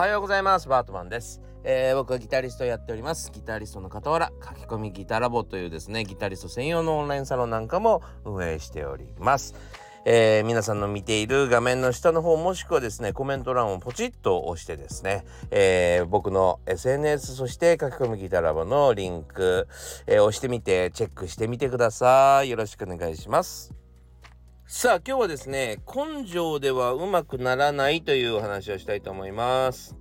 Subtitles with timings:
[0.00, 0.66] はようございます。
[0.66, 3.30] バートマンです、えー、僕はギタリストやっております。
[3.32, 9.54] ギタリストの傍ら書き込みギタラボというですねギタリスト専用のオンラインサロンなんかも運営しております。
[10.06, 19.68] えー、皆さんの見ている画面の下の方もしくはですねコメント欄をポチッと押してですね、えー、僕の SNS そして書き込みギタラボのリンク、
[20.06, 22.48] えー、押してみてチェックしてみてください。
[22.48, 23.74] よろしくお願いします。
[24.72, 29.99] さあ今日はですね根性ではうまくならないというお話をしたいと思います。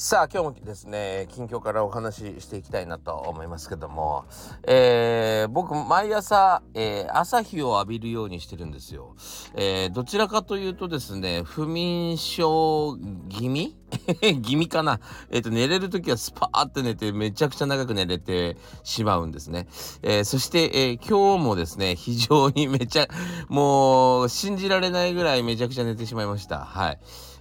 [0.00, 4.26] さあ今日もですね近況からお話ししていきたいなと思いますけども、
[4.64, 9.16] えー、僕毎朝、えー、朝日を浴びるようにしてるんですよ、
[9.56, 12.96] えー、どちらかというとですね不眠症
[13.28, 13.74] 気味？
[14.44, 15.00] 気味かな？
[15.32, 19.66] えっ、と寝れる時はスパーって寝てめちゃくちゃ長く寝れてしまうんですね、
[20.02, 23.08] えそして、え今日もですね非常にめちゃ
[23.48, 26.60] もう信じられないぐらいめちゃくちゃ寝てしまいました。
[26.60, 27.00] はい。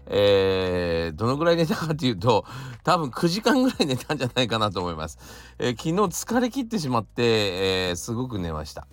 [0.10, 2.46] えー、どのぐらい寝たかというと
[2.84, 5.18] 多分9時間ぐらい寝たんじゃないかなと思います、
[5.60, 8.88] えー、昨日疲れ切ってしまって、えー、すごく寝ました。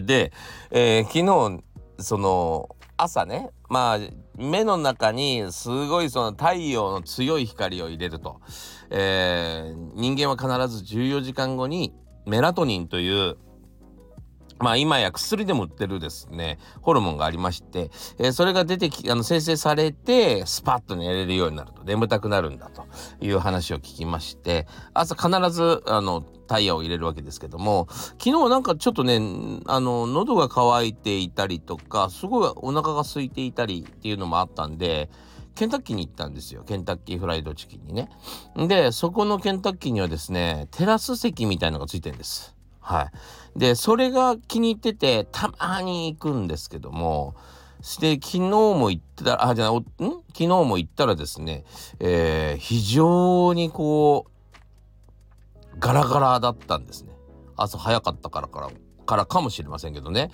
[0.00, 0.32] で、
[0.70, 1.62] え昨日
[1.98, 3.98] その朝ねまあ
[4.36, 8.40] 目の中にすごいその太陽の強い光を入れると、
[8.90, 11.92] え人間は必ず14時間後に
[12.26, 13.36] メラトニンという
[14.62, 22.86] まあ今や薬でも売ってるですね、ホルモンがありまして、えー、それが出てき、あの生成されて、スパッと寝れるようになると、眠たくなるんだと
[23.20, 29.18] いう話を聞きまして、朝必ず、あの、タイヤを入れるわけですけども、昨日なんかちょっとね、
[29.66, 35.10] あの、喉が渇いていたりとか、すごいお腹が空いていたりっていうのもあったんで、
[35.54, 36.62] ケンタッキーに行ったんですよ。
[36.62, 38.08] ケンタッキーフライドチキンにね。
[38.56, 42.54] で、そこのケンタッキーにはですね、テラス席みたいのがついてるんです。
[42.82, 43.10] は
[43.54, 43.58] い。
[43.58, 47.34] で、それが気に入ってて、たまに行くんですけども、
[47.80, 49.84] して昨日も行ったら、あ、じゃあ、ん？
[49.84, 49.84] 昨
[50.32, 51.64] 日も行ったらですね、
[52.00, 57.12] えー、非常にこう、ガラガラだったんですね。
[57.56, 58.70] 朝早かったからから、
[59.06, 60.30] からかもしれませんけどね。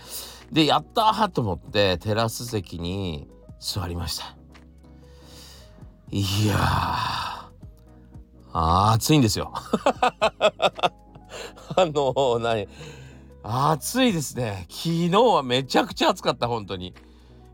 [0.53, 3.29] で、やったーと思って、テラス席に
[3.61, 4.37] 座りました。
[6.11, 9.53] いやー、暑いんですよ。
[11.77, 12.69] あの何？
[13.43, 14.67] 暑いですね。
[14.69, 16.95] 昨日はめちゃくちゃ暑かった本当に。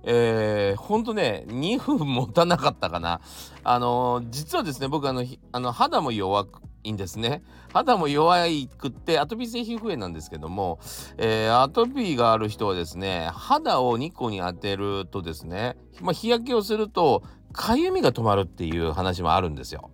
[0.07, 3.21] えー、ほんとね2分持たなかったかな。
[3.63, 6.47] あの、実はですね僕あのあの肌も弱
[6.85, 7.43] いんですね。
[7.73, 10.79] 肌も弱いくってアトピー性皮膚炎なんですけども、
[11.17, 19.91] えー、アトピーがある人はですね肌を日光に当てるとですね、まあ、日焼けをするとかゆみが止まるっていう話もあるんですよ。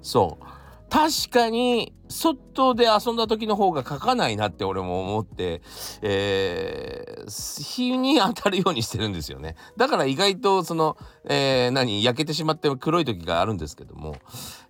[0.00, 0.44] そう。
[0.90, 5.62] 確かに外で遊んだ時の方が書かないなって俺も思って、
[6.02, 9.56] えー、日に当たるようにしてるんですよね。
[9.76, 14.16] だから意外とその、えー、何、焼けてしまって黒い時があるんですけども、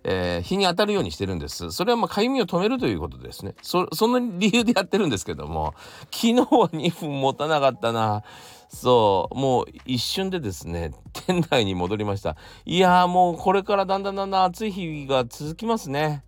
[0.03, 1.71] えー、日に当たるようにしてるんです。
[1.71, 3.55] それはまあ、かゆみを止めるということですね。
[3.61, 5.73] そ、その理由でやってるんですけども、
[6.11, 8.23] 昨日は2分持たなかったな。
[8.69, 12.35] そう、もう一瞬でですね、店内に戻りました。
[12.65, 16.23] いやーもうこれからだんだんだんだん暑い日が続きますね。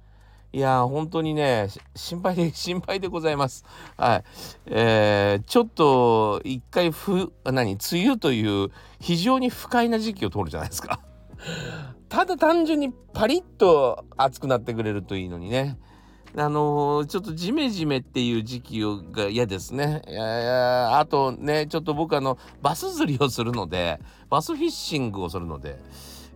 [0.53, 3.63] いやー本当にね、心配で、 心配でございます。
[3.95, 4.23] はい。
[4.65, 8.69] えー、ちょっと一回ふ、何、梅雨という
[8.99, 10.99] 非常に不快な時期を通るじゃないですか。
[12.09, 15.77] ただ単純にパリッと暑くなってくれるといいのにね。
[16.35, 18.81] あのー、ちょっとジメジメっていう時期
[19.11, 20.01] が嫌ですね。
[20.91, 25.77] あとね、ちょっと僕あの、バス釣りをするので、バスフィッシングをするので、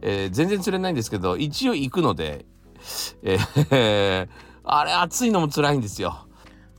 [0.02, 2.46] えー、全然釣れないんですけど、一応行くので、
[3.24, 4.28] えー、
[4.64, 6.25] あれ暑いのも辛いんですよ。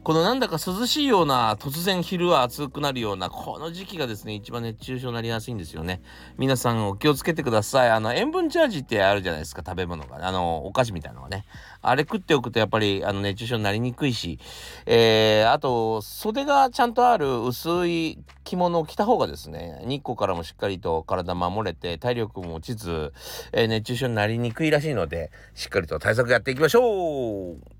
[0.06, 6.00] このなんだか涼しいような突然昼は暑くなるようなこの時期がですね一番熱中症になりやすいんですよね。
[6.38, 7.90] 皆さんお気をつけてください。
[7.90, 10.24] あの塩分チャージってあるじゃないですか食べ物が。
[10.24, 11.44] あのお菓子みたいなのがね。
[11.82, 14.38] あれ食っておくとやっぱりあの熱中症になりにくいし。
[14.86, 23.12] えー、あと袖がちゃんとある薄い着物を着た方がですね日光からもしっかりと体守れて体力も落ちず、
[23.50, 27.75] えー、熱中症になりにくいらしいのでしっかりと対策やっていきましょう。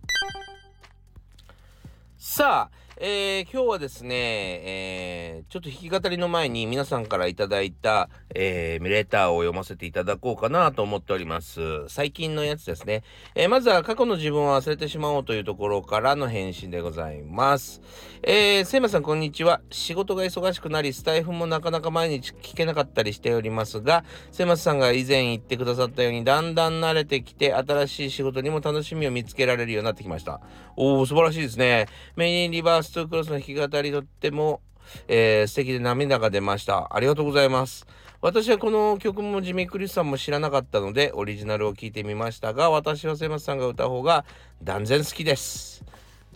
[2.29, 11.87] さあ、えー、今日はですね、えー、ちょっと弾き語りの前に皆さんからいただいた、えー、レターを読ませていただこうかなと思っております。
[11.89, 13.03] 最近のやつですね。
[13.35, 17.83] えー、まずは過去の自分を忘れてしまおうというところからの返信でございます。
[18.23, 19.61] えー、せいまさんこんにちは。
[19.71, 30.41] 仕事が忙しくなり、スタイフもなかなか毎日聞けなかったりしておりますが、せいまさんが以前言ってくださったように、だんだん慣れてきて、新しい仕事にも楽しみを見つけられるようになってきました。
[30.77, 31.89] おー、素晴らしいですね。
[32.17, 34.61] メインリバーストークロスの弾き語りとっても、
[35.09, 36.89] えー、素敵で涙が出ました。
[36.95, 37.87] ありがとうございます。
[38.23, 44.25] 私はこの曲もジミー・クリスさんも知らなかったのでオリジナルを聞いてみましたが私はセマスさんが歌う方が
[44.63, 45.85] 断然好きです。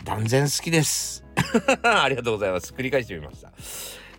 [0.04, 1.24] 断然好きです。
[1.82, 2.72] ありがとうございます。
[2.72, 3.50] 繰り返してみました。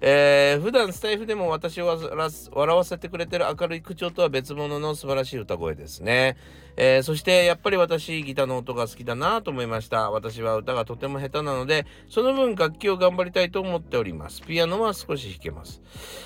[0.04, 6.38] えー、普段スタイフでも私を笑わせてくれてる明るい口調とは別物の素晴らしい歌声ですね。
[6.76, 10.10] えー、そしてやっぱり私ギターの音が好きだなと思いました。
[10.10, 14.42] 私は歌がとても下手なので、その分楽器を頑張りたいと思っております。
[14.42, 15.82] ピアノは少し弾けます。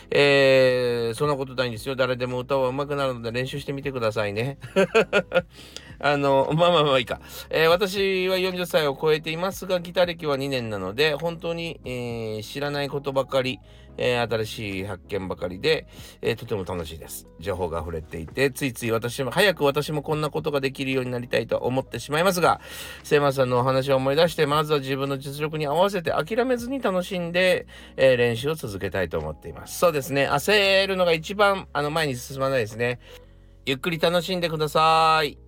[0.10, 1.95] えー、そんなことないんですよ。
[1.98, 4.57] 誰でも歌は上手くなるので練習してみてくださいね。
[6.00, 7.19] あの、まあまあまあいいか。
[7.50, 13.59] えー、私は40歳を超えていますが、ギター歴は2年なので、本当に、えー、知らないことばかり、
[13.97, 15.88] えー、新しい発見ばかりで、
[16.21, 17.27] えー、とても楽しいです。
[17.39, 22.59] 情報が溢れていて、ついつい私も、早く私もこんなことができるようになりたいと思ってしまいますが、
[23.03, 29.80] セイマさんのお話を思い出して、まずは自分の実力に合わせて諦めずに楽しんで、えー、練習を続けたいと思っています。
[29.80, 30.27] そうですね。
[30.30, 33.00] 焦るのが一番、あの、前に進まないですね。
[33.65, 35.44] ゆっくり楽しんでください。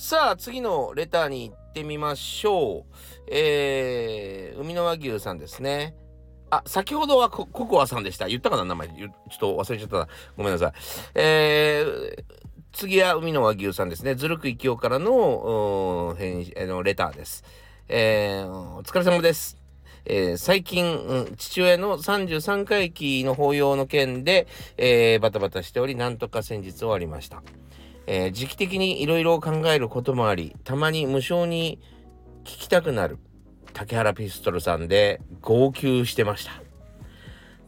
[0.00, 2.94] さあ、次のレターに行ってみましょう。
[3.26, 5.96] えー、海の和牛さんですね。
[6.50, 8.28] あ、先ほどはココアさんでした。
[8.28, 8.64] 言ったかな？
[8.64, 8.88] 名前。
[8.88, 9.10] ちょっ
[9.40, 10.08] と忘れちゃったな。
[10.36, 10.72] ごめんなさい。
[11.16, 12.24] えー、
[12.72, 14.14] 次は海の和牛さんですね。
[14.14, 17.42] ずるく生きようからの、返あのレターです。
[17.88, 19.58] えー、お疲れ様です。
[20.04, 24.46] えー、最近、うん、父親の33回忌の法要の件で、
[24.76, 27.42] えー、バタバタしており、なんとか先日終わりました。
[28.10, 31.78] えー、時期的にいろいろ考えることもあり、たまに無償に
[32.42, 33.18] 聞きたくなる
[33.74, 36.52] 竹原ピストルさんで号泣してました。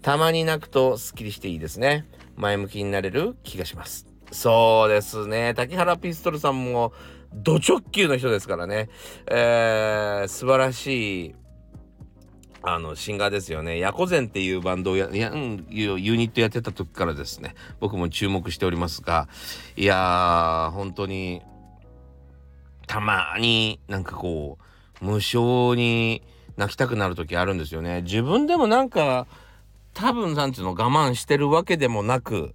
[0.00, 2.06] たまに泣くとスッキリしていいですね。
[2.37, 4.06] 前向きになれる気がします。
[4.32, 5.52] そうですね。
[5.54, 6.94] 竹原ピストルさんも
[7.34, 8.88] ド直球の人ですからね。
[9.26, 11.34] えー、素晴らしい
[12.62, 13.78] あの、シンガーですよね。
[13.78, 19.28] ヤコゼンっていうバンドをや、やユニットやってた時からですね、僕も注目しておりますが、
[19.76, 21.42] いやー、本当に、
[22.86, 24.58] たまになんかこ
[25.00, 26.22] う、無性に
[26.56, 28.02] 泣きたくなる時あるんですよね。
[28.02, 29.26] 自分でもなんか、
[29.94, 32.54] 多分なんていうの我慢してるわけでもなく、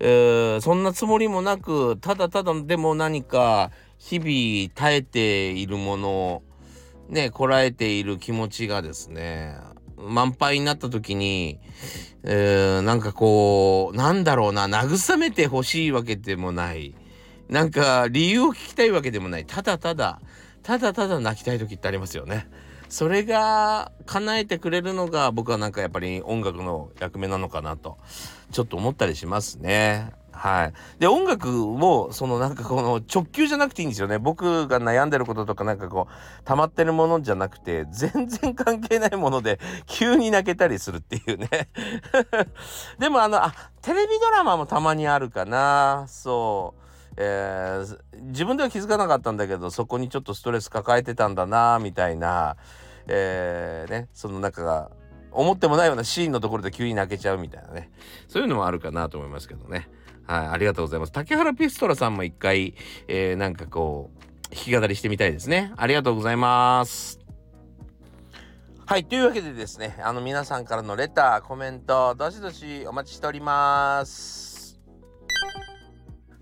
[0.00, 6.42] えー、そんなつもりもなく、ただただでも何か日々耐えているもの
[7.08, 9.56] ね、こらえている気持ちがですね、
[9.96, 11.60] 満杯になった時に、
[12.22, 16.94] えー、なんかこう、なんだろうな、慰めてほしいわけでもない。
[17.48, 19.44] なんか理由を聞きたいわけでもない。
[19.46, 20.20] ただただ、
[20.62, 22.48] ただただ泣きたい時ってありますよね。
[22.88, 27.98] それが叶えてくれるのが僕はなんかやっぱり音楽の役目なのかなと、
[28.50, 30.12] ちょっと思ったりしますね。
[30.34, 30.72] はい。
[30.98, 34.18] で、音楽も、そのなんかこの直球じゃなくていいんですよね。
[34.18, 41.48] 僕が悩んでることとかなんかこう、溜まってるものじゃなくて、全然関係ないもので、急に泣けたりするっていうね。
[42.98, 46.04] でもあの、あ、テレビドラマもたまにあるかな。
[46.08, 46.84] そう。
[47.16, 52.56] えー、自分では気づかなかったんだけど、そこにちょっとストレス抱えてたんだな、みたいな、
[53.06, 54.90] えー、ね、その中が、
[55.30, 57.90] 思ってもないようなシーンのところで急に泣けちゃうみたいなね。
[58.28, 59.88] そういうのもあるかなと思いますけどね。
[60.26, 61.12] はい、ありがとうございます。
[61.12, 62.74] 竹原ピストラさんも一回、
[63.08, 65.72] えー、なんかこう、弾き語りしてみたいですね。
[65.76, 67.20] ありがとうございます。
[68.86, 74.78] はい、というわけでですね、あの皆さんからのレター、コメント、どしどしお待ちしております。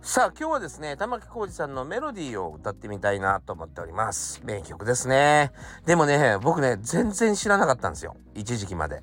[0.01, 4.43] さあ、今日はですね、玉置浩二さんのメロディーを歌ってみたいなと思っております。
[4.45, 5.53] 名曲ですね。
[5.87, 8.17] でもね、僕ね、全然知らなかったんですよ。
[8.35, 9.01] 一時期まで。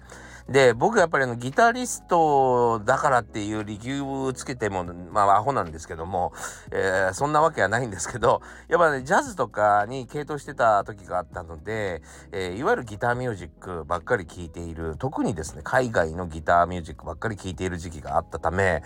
[0.49, 6.33] で、僕やっぱりあのギタリストだからっていう理由をつけても、まあアホなんですけども、
[6.71, 12.01] えー、そんなわけはないんですけど、 やっぱね、ジャズとかに傾倒してた時があったので、
[12.31, 18.81] えー、いわゆるギターミュージックばっかり聴いている、特にですね、海外のギターミュージックばっかり聴いている時期があったため、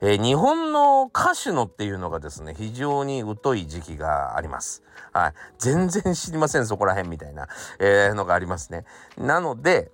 [0.00, 4.84] えー、日本の歌手のっていうのがですね、非常に疎い時期があります。
[5.12, 5.32] はい。
[5.58, 7.48] 全然知りません、そこら辺みたいな、
[7.80, 8.84] え、のがありますね。
[9.16, 9.90] なので、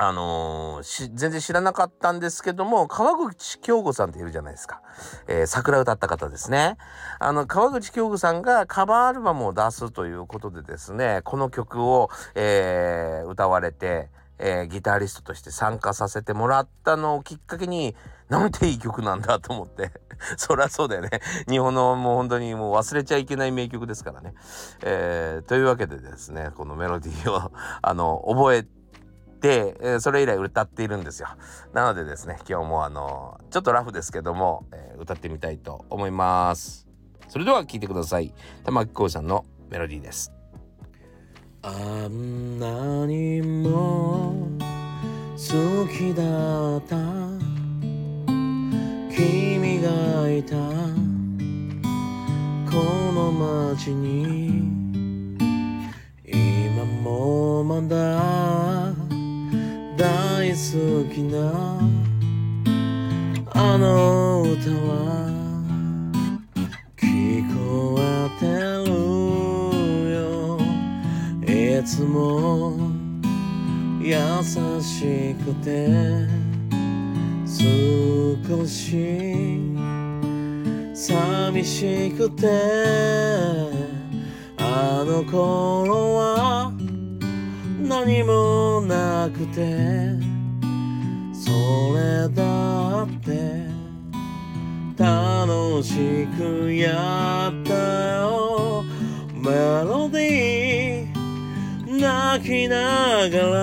[0.00, 4.80] あのー、全然知らなかったんですけども、川口京子さんっているじゃないですか。
[5.26, 6.76] えー、桜歌った方ですね。
[7.18, 17.96] あの、川口京子さんがカバーアルバムを出すということでですね、この曲を、えー、歌われて、えー、ギタリストとして参加させてもらったのをきっかけに、
[18.28, 19.90] なんていい曲なんだと思って。
[20.38, 21.10] そりゃそうだよね。
[21.48, 24.34] 日本のもう本当にもう忘れちゃいけない名曲ですからね。
[24.82, 27.50] えー、というわけでですね、このメロディーを、
[27.82, 28.77] あの、覚えて、
[29.40, 31.28] て、え、それ以来歌っているんですよ。
[31.72, 36.86] なのでですね、今日もあのちょっとラフですけども、え、歌ってみたいと思います。
[37.28, 38.34] それでは聴いてください。
[38.64, 40.32] 玉置浩さんのメロディーです。
[41.60, 41.70] あ
[42.08, 44.48] んなにも
[45.36, 46.96] 好きだった
[49.14, 50.54] 君がいた
[52.70, 52.76] こ
[53.12, 53.32] の
[53.74, 54.48] 街に
[56.24, 58.87] 今もまだ
[60.48, 60.56] 大好
[61.12, 61.78] きな
[63.52, 65.28] あの歌は
[66.96, 68.02] 聞こえ
[68.40, 68.46] て
[68.88, 68.90] る
[70.14, 70.58] よ。
[71.80, 72.78] いつも
[74.00, 74.16] 優
[74.80, 76.26] しくて
[77.44, 79.60] 少し
[80.94, 82.48] 寂しくて
[84.56, 86.72] あの頃は
[87.82, 90.37] 何もなくて。
[91.68, 93.28] それだって
[94.96, 97.74] 楽しくやった
[98.22, 98.82] よ。
[99.34, 99.50] メ
[99.84, 103.58] ロディー泣きながら。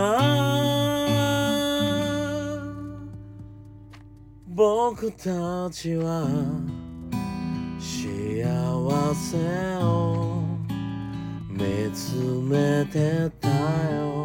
[4.50, 6.28] 僕たちは
[7.80, 8.46] 幸
[9.16, 9.38] せ
[9.84, 10.44] を
[11.50, 13.50] 見つめてた
[13.96, 14.25] よ。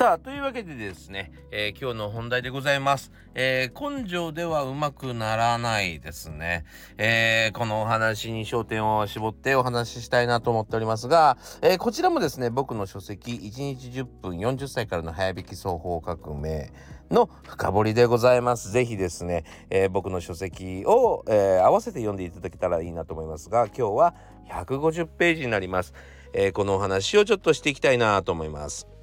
[0.00, 6.64] さあというわけでですね、えー、今日の本題でございます、えー、根性ではうまくならないですね、
[6.96, 16.72] えー、このお話に焦点を絞ってお話ししたいなと思っておりますが、えこちらもですね僕の書籍1日10分40歳からの早弾き双方革命
[17.10, 18.72] の深掘りでございます。
[18.72, 24.14] ぜひですね、え僕の書籍を、え合わせて読んでいただけたらいいなと思いますが今日は
[24.48, 25.92] 150ページになります。
[26.32, 28.99] えこのお話をちょっとしていきたいなと思います。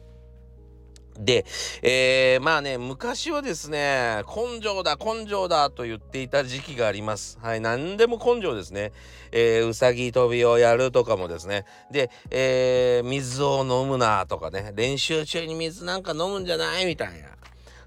[1.20, 1.46] で、
[1.82, 7.40] えー、まあね、昔はですね、根性だ、根性だと言っていた時期があります。
[7.42, 8.92] はい、何でも根性ですね。
[9.32, 11.66] えー、うさぎ跳びをやるとかもですね。
[11.92, 17.30] で、えー、水を飲むなとかね、練習中に水なんか飲むんじゃないみたいな。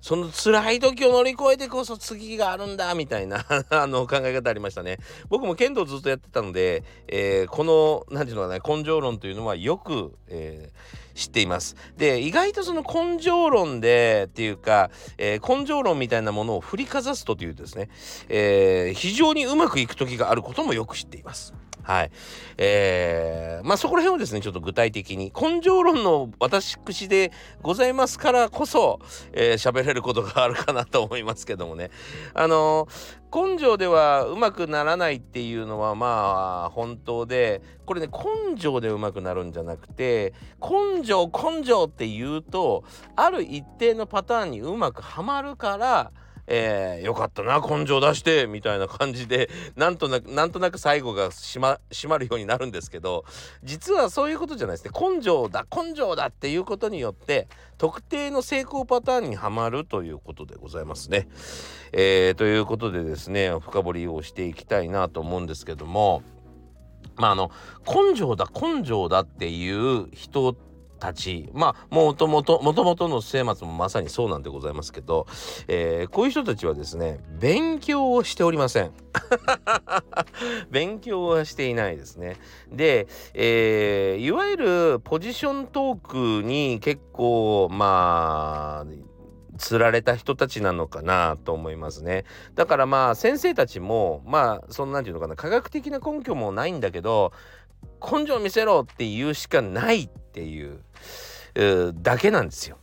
[0.01, 4.99] その辛い時を乗り越えてこそ次があるんだみたいな あの考え方ありましたね。
[5.29, 11.77] 僕も剣道ずっとやってたので、えー、この何て言うのかな根性論というのはよく、えー知っています。
[11.97, 17.91] で意外とその根性論でっていうか、えー、根性論みたいなものを振りかざすとというですね、
[18.29, 21.53] えー、非常にうまくいく時があることもよく知っています。
[21.91, 22.11] はい。
[22.57, 27.33] えー、まあそこら辺をですね、ちょっと具体的に、根性論の私口で
[27.63, 29.01] ございますからこそ、
[29.33, 31.91] えー、喋れることがあるかなと思いますけどもね。
[32.33, 40.33] あのー、根性ではうまくならないっていうのはまあ本当で、これね、根性でうまくなるんじゃなくて、
[40.63, 42.85] 根性、根性って言うと、
[43.17, 46.13] ある一定のパターンにうまくはまるから、
[46.53, 53.25] えー、よかったな根性出してみたいな感じでなんとなくなんとなく最後が閉ま閉まるようになるんですけど
[53.63, 57.47] 実はそういうことじゃないですね根性だ根性だっていうことによって
[57.79, 61.29] 特定の成功パターンにはまるということでございますね。
[61.93, 66.23] えー、ということでですね深掘りをしていきたいなと思うんですけども
[67.15, 67.53] まああの
[67.87, 70.70] 根性だ根性だっていう人って
[71.01, 71.51] たち。
[71.53, 75.27] まあもともともともとの末松もまさにそうなんでございますけど、
[75.67, 78.93] えー、こういう人たちはですね勉強をしておりません。
[80.71, 82.37] 勉強はしていないですね。
[82.71, 89.11] で、えー、いわゆるポジショントークに結構まあ
[89.59, 92.25] 釣られた人たちなのかなと思いますね。
[92.55, 97.33] だからまあ先生たちもまあそんなんていうのかな科学的な根拠もないんだけど
[98.01, 100.81] 根性見せろって言うしかないっていう
[102.03, 102.79] だけなんですよ。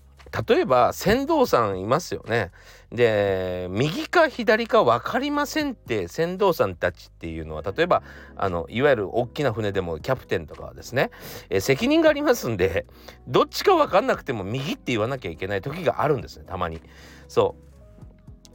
[0.47, 2.51] 例えば船頭さんいますよね。
[2.91, 8.01] で右か左か分かりませんって船頭さんたちっていうのは例えば
[8.35, 11.11] あのいわゆる大きな船でもキャプテンとかはですね、
[11.49, 12.85] え責任がありますんで
[13.27, 16.81] どっちか分かんなくても右って言わなきゃいけない時があるんですねたまに。
[17.27, 17.67] そう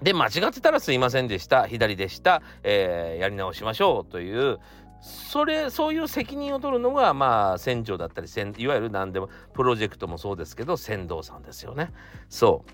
[0.04, 4.58] で間違ってたらすいませんでした左でした、えー、やり直しましょうという
[5.02, 8.28] それそういう責任を取るのがまあ船長だったり
[8.58, 11.92] いわゆる何でもプロジェクトもそうですけど船頭さんですよね。
[12.28, 12.64] そ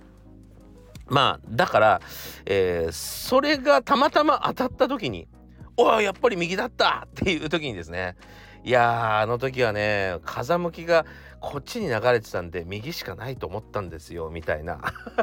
[1.08, 2.00] うまあだから、
[2.44, 5.26] えー、それがたまたま当たった時に
[5.78, 8.16] 「おいやっぱり右だった!」っていう時にですね
[8.62, 11.06] いやあの時はね風向きが
[11.40, 14.80] こっちに流れてたんで右しかないと思ったんですよみたいな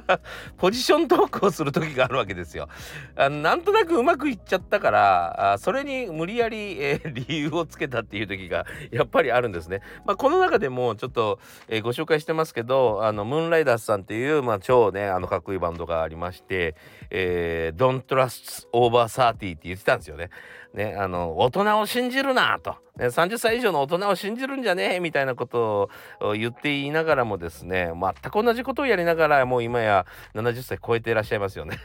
[0.57, 2.67] ポジショントークをする時があるわけですよ。
[3.15, 9.81] あなんとなくうまくいっちゃったからあそれに無理やり、えー、理由をつけたっていう時がやっぱりあるんですね。
[10.05, 16.75] まあ、この中でもちょっと、えー、ご紹介してますけどあのムーンライダースさんっていう、まあ、超ねあのかっこいいバンドがありまして
[17.09, 20.29] 「えー、Don't Trust Over 30」って言ってたんですよね。
[20.75, 25.89] ね、あの大人を信じるなと、ね、30歳以上の大人を信じるんじゃねえみたいなこと
[26.19, 31.77] を言っていながらもですね全く同じことをやりながらもう今や70歳超えていらっしゃいますよね。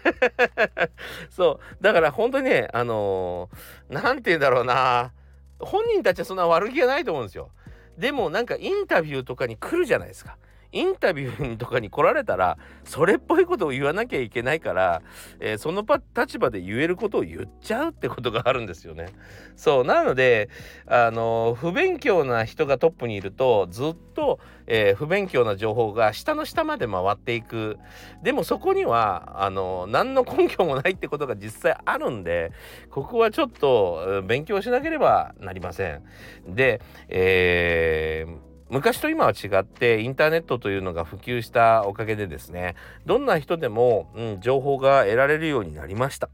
[1.31, 1.83] そう。
[1.83, 3.49] だから本当にねあの
[3.89, 5.13] 何、て言うんだろうな。
[5.61, 7.51] 本人たちはそんな悪気がないと思うんですよ。
[7.97, 10.37] でもなんかインタビューとかに来るじゃないですか。
[10.73, 15.03] インタビューとかに来られたらそれっぽいことを言わなきゃいけないから、
[15.41, 15.85] えー、その
[16.17, 19.09] 立場で言えることを言っちゃうってことがあるんですよね。
[19.57, 20.49] そうなので
[20.87, 27.79] あの不勉強な人がトップにいるとずっと、えー、不勉強な情報が下の下まで回っていく
[28.23, 32.53] でもそこにはあの何の根拠もないってことが実際あるんで
[32.91, 36.03] ここはちょっと勉強しなければなりません。
[36.47, 46.29] で、えー昔と今は違ってインターネットというのが普及したおかげでですねどんな人でも、うん、情報が得られるようになりました。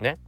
[0.00, 0.18] ね。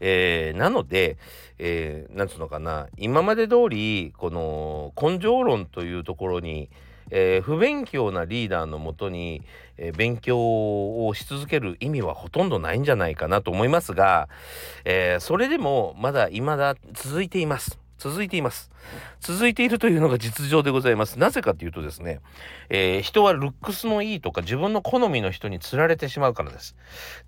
[0.00, 1.16] えー、なので、
[1.58, 6.68] えー、なんつうのかな今まで通りこの根性論というところに、
[7.10, 9.42] えー、不勉強なリーダーのもとに、
[9.78, 14.28] えー、勉強をし続ける意味はほとんどないんじゃないかなと思いますが、
[14.84, 17.85] えー、それでもまだ未だ続いています。
[17.98, 18.70] 続いています。
[19.20, 21.18] 続いているというのが実情でございます。
[21.18, 22.20] なぜかというとですね、
[22.68, 26.76] えー、人はルックスのいいとか自分の好みの人に釣られてしまうからです。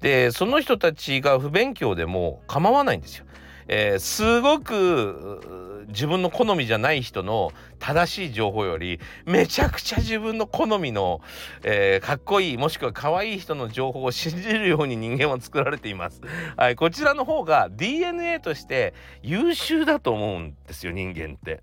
[0.01, 3.25] で、その人たちが不勉強でも構わないんですよ。
[3.69, 11.21] えー、すごく自分の好みじゃない人の正しい情報よりめちゃくちゃ自分の好みの、
[11.63, 16.21] えー、かっこいいもしくは可愛い人の情報を信じるように人間は作られています。
[16.57, 21.63] はい、こちらの方が DNA として優秀だと思うんですよ人間って。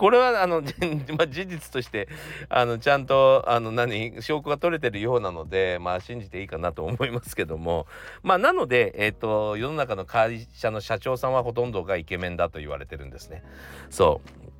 [0.00, 0.62] これはあの、
[1.18, 2.08] まあ、事実として
[2.48, 7.86] あのちゃんとあの何証拠が取れてるようなのでまあ信じていいかなと思いますけども
[8.22, 13.42] まあなので、えーと、世の中の会社の社長さんはほとんどがイケメンだと言われてるんですね。
[13.90, 14.50] そう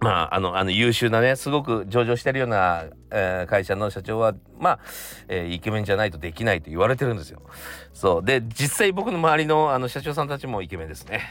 [0.00, 4.80] まあ、あの、あの優秀なね、すごく上場してるような、えー、会社の社長は、まあ、
[5.26, 7.42] えー、イケメンじゃないとできないと言われてるんですよ。
[7.92, 8.24] そう。
[8.24, 11.22] で、実際僕の周りのあの社長さんたちもイケメンですね。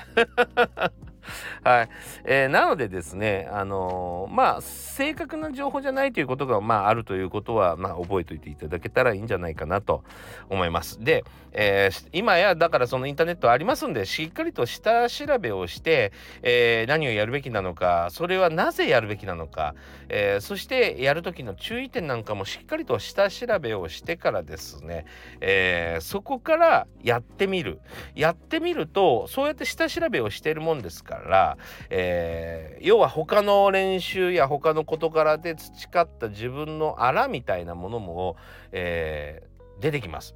[1.67, 1.89] はい、
[2.23, 10.05] えー、なのでですね、あのー、まあ正確な情報じゃないということがまああるということはまあ覚えておいていただけたらいいんじゃないかなと
[10.49, 11.03] 思います。
[11.03, 19.75] で、えー、今やだからそのインターネットありますんでしっかりと下調べをして、えー、何をやるべきなのかそれはなぜやるべきなのか、
[20.07, 25.05] え、そしてやる時の注意点なんかもしっかりと下調べをしてからですね、
[25.41, 27.81] え、そこからやってみる
[28.15, 31.56] やってみるとそうやって下調べをしてるもんですから、
[31.89, 38.35] えー、要は他の練習や他の事柄で培った自分のあらみたいなものも、
[38.71, 40.35] えー、出てきます。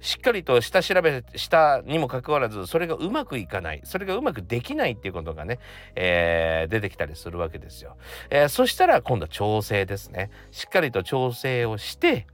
[0.00, 3.80] しっかりと下調べしたにもかかわらずそれがうまくいかない。
[3.84, 5.60] それがうまくできないっていうことがね、
[5.94, 7.96] えー、出てきたりするわけですよ、
[8.28, 10.30] えー、そしたら今度は調整ですね。
[10.50, 12.26] しっかりと調整をして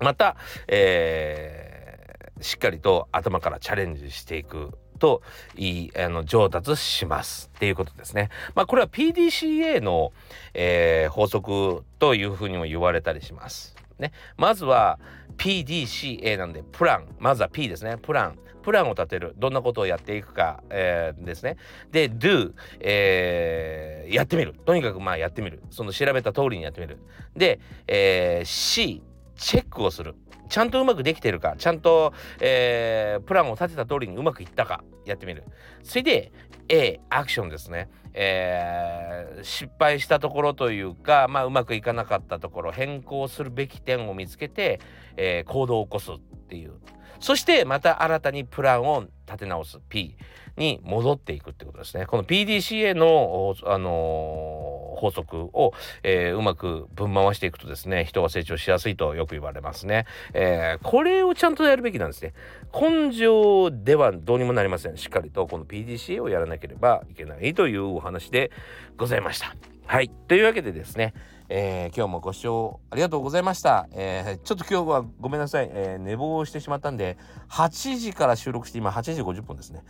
[0.00, 4.78] また、えー、しっかりと頭からチャレンジしていく。
[4.98, 5.22] と
[5.56, 8.30] いいあの上達しますっていうことですね。
[8.54, 10.12] まあこれは PDCA の、
[10.54, 13.74] えー、法則というふうにも言われたりします。
[13.98, 14.98] ね、まずは
[15.36, 17.06] PDCA なんでプラン。
[17.18, 17.96] まずは P ですね。
[17.98, 18.38] プラン。
[18.62, 19.34] プランを立てる。
[19.36, 21.56] どんなことをやっていくか、えー、ですね。
[21.92, 24.54] で Do、えー、やってみる。
[24.64, 25.62] とにかくまあやってみる。
[25.70, 26.98] その調べた通りにやってみる。
[27.36, 29.02] で、えー、C
[29.36, 30.14] チェックをする。
[30.48, 31.54] ちゃんとうまくできてるか。
[31.58, 34.84] ちゃんと、えー、プランを立てた通りにうまくいったか。
[35.04, 35.44] やってみる。
[35.82, 36.32] それで
[36.68, 44.80] A アクションですね、えー、失敗したところというか、まあ、うまくいかなかったところ変更するべき点を見つけて、
[45.16, 46.18] えー、行動を起こすっ
[46.48, 46.74] ていう。
[47.20, 49.78] そしてまた新たにプランを立て直す。
[49.88, 50.16] P
[50.56, 52.06] に戻っていくってことですね。
[52.06, 60.06] この PDCA の、あのー、法則を、えー、うまくぶん回していくとですね人が成長しやすいとよく言われますね。
[60.32, 62.32] えー、これをちゃんとやるべきなんですね。
[62.72, 64.96] 根性ではどうにもなりません。
[64.96, 68.50] しっかりとこの PDCA をやらなければいけないというお話で
[68.96, 69.54] ございました。
[69.86, 70.10] はい。
[70.28, 71.12] というわけでですね、
[71.48, 73.86] えー、今日もご視聴ありがとうございました。
[73.92, 77.18] えー、ちょっと今日はごめんなさい、えー、寝坊してしまったんで、
[77.50, 79.82] 8時から収録して今8時50分ですね。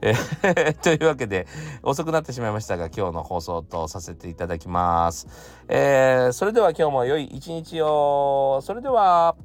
[0.00, 1.46] えー、 というわけで、
[1.82, 5.28] 遅くなってしまいましたが、今日の放送とさせていただきます。
[5.68, 8.60] えそれでは今日も良い一日を。
[8.62, 9.36] それでは。